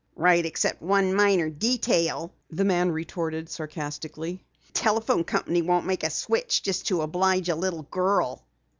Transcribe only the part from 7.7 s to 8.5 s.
girl."